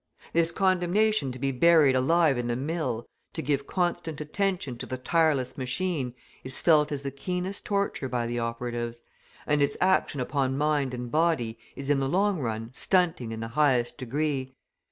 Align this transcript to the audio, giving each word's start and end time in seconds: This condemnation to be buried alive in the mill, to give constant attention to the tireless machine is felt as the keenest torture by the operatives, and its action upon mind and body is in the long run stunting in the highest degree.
This 0.33 0.51
condemnation 0.51 1.31
to 1.31 1.37
be 1.37 1.51
buried 1.51 1.95
alive 1.95 2.35
in 2.35 2.47
the 2.47 2.55
mill, 2.55 3.05
to 3.33 3.41
give 3.43 3.67
constant 3.67 4.19
attention 4.19 4.75
to 4.79 4.87
the 4.87 4.97
tireless 4.97 5.59
machine 5.59 6.15
is 6.43 6.59
felt 6.59 6.91
as 6.91 7.03
the 7.03 7.11
keenest 7.11 7.65
torture 7.65 8.09
by 8.09 8.25
the 8.25 8.39
operatives, 8.39 9.03
and 9.45 9.61
its 9.61 9.77
action 9.79 10.19
upon 10.19 10.57
mind 10.57 10.95
and 10.95 11.11
body 11.11 11.59
is 11.75 11.91
in 11.91 11.99
the 11.99 12.09
long 12.09 12.39
run 12.39 12.71
stunting 12.73 13.31
in 13.31 13.41
the 13.41 13.49
highest 13.49 13.99
degree. 13.99 14.55